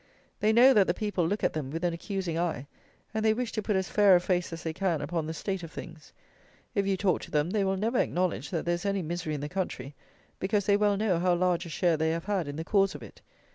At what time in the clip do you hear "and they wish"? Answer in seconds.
3.13-3.51